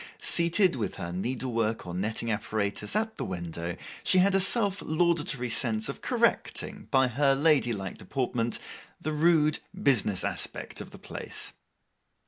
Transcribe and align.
Seated, 0.19 0.75
with 0.75 0.95
her 0.95 1.11
needlework 1.11 1.85
or 1.85 1.93
netting 1.93 2.31
apparatus, 2.31 2.95
at 2.95 3.17
the 3.17 3.23
window, 3.23 3.77
she 4.03 4.17
had 4.17 4.33
a 4.33 4.39
self 4.41 4.81
laudatory 4.83 5.47
sense 5.51 5.89
of 5.89 6.01
correcting, 6.01 6.87
by 6.89 7.07
her 7.07 7.35
ladylike 7.35 7.99
deportment, 7.99 8.57
the 8.99 9.13
rude 9.13 9.59
business 9.83 10.23
aspect 10.23 10.81
of 10.81 10.89
the 10.89 10.97
place. 10.97 11.53